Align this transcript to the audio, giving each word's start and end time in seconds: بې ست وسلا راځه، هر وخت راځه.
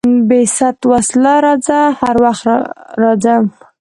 بې 0.27 0.41
ست 0.57 0.77
وسلا 0.91 1.35
راځه، 1.45 1.79
هر 1.99 2.15
وخت 2.23 2.43
راځه. 3.01 3.35